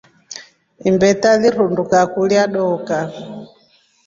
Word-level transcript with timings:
Imbeta 0.89 1.29
lirunduka 1.41 1.99
kulya 2.13 2.43
dooka. 2.53 2.99